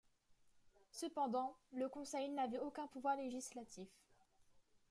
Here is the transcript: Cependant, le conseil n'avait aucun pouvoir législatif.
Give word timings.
Cependant, 0.89 1.55
le 1.73 1.87
conseil 1.87 2.31
n'avait 2.31 2.57
aucun 2.57 2.87
pouvoir 2.87 3.17
législatif. 3.17 3.87